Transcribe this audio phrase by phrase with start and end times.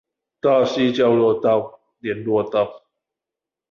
[0.39, 2.85] 大溪交流道聯絡道